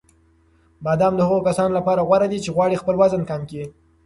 [0.85, 3.65] بادام د هغو کسانو لپاره غوره دي چې غواړي خپل وزن کم کړي.